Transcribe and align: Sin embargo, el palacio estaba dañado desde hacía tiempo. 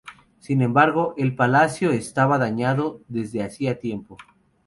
Sin 0.39 0.63
embargo, 0.63 1.13
el 1.15 1.35
palacio 1.35 1.91
estaba 1.91 2.39
dañado 2.39 3.03
desde 3.07 3.43
hacía 3.43 3.77
tiempo. 3.77 4.17